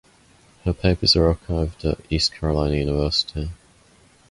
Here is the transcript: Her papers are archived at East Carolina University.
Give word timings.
Her 0.63 0.73
papers 0.73 1.15
are 1.15 1.31
archived 1.31 1.85
at 1.87 1.99
East 2.11 2.33
Carolina 2.33 2.77
University. 2.77 3.51